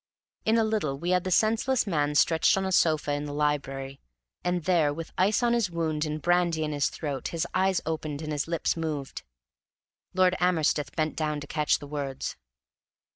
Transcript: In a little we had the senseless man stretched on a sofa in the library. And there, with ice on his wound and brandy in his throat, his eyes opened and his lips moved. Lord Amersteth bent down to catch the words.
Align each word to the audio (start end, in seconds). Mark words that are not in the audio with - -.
In 0.45 0.57
a 0.57 0.63
little 0.63 0.97
we 0.97 1.11
had 1.11 1.25
the 1.25 1.29
senseless 1.29 1.85
man 1.85 2.15
stretched 2.15 2.57
on 2.57 2.65
a 2.65 2.71
sofa 2.71 3.11
in 3.13 3.25
the 3.25 3.33
library. 3.33 3.99
And 4.43 4.63
there, 4.63 4.91
with 4.91 5.13
ice 5.15 5.43
on 5.43 5.53
his 5.53 5.69
wound 5.69 6.05
and 6.05 6.19
brandy 6.19 6.63
in 6.63 6.71
his 6.71 6.89
throat, 6.89 7.27
his 7.27 7.45
eyes 7.53 7.81
opened 7.85 8.23
and 8.23 8.31
his 8.31 8.47
lips 8.47 8.75
moved. 8.75 9.21
Lord 10.15 10.35
Amersteth 10.39 10.95
bent 10.95 11.15
down 11.15 11.39
to 11.41 11.45
catch 11.45 11.77
the 11.77 11.85
words. 11.85 12.35